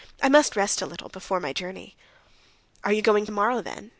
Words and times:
"I 0.19 0.29
must 0.29 0.55
rest 0.55 0.81
a 0.81 0.87
little 0.87 1.09
before 1.09 1.39
my 1.39 1.53
journey." 1.53 1.95
"Are 2.83 2.89
you 2.91 3.01
certainly 3.01 3.01
going 3.03 3.25
tomorrow 3.27 3.61
then?" 3.61 3.89